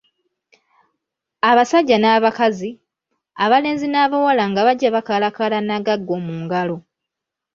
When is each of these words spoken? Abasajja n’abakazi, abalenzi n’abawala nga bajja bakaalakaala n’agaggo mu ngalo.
Abasajja 1.49 1.97
n’abakazi, 1.99 2.69
abalenzi 3.43 3.87
n’abawala 3.89 4.43
nga 4.49 4.61
bajja 4.67 4.89
bakaalakaala 4.95 5.57
n’agaggo 5.63 6.15
mu 6.25 6.35
ngalo. 6.43 6.77